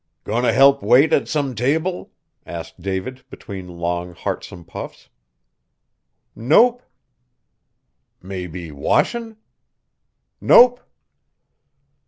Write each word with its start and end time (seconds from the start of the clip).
"Goin' 0.23 0.41
t' 0.41 0.49
help 0.49 0.81
wait 0.81 1.13
at 1.13 1.27
some 1.27 1.53
table?" 1.53 2.11
asked 2.43 2.81
David 2.81 3.23
between 3.29 3.67
long, 3.67 4.15
heartsome 4.15 4.65
puffs. 4.65 5.09
"Nope." 6.35 6.81
"Maybe, 8.19 8.71
washin'?" 8.71 9.37
"Nope." 10.41 10.81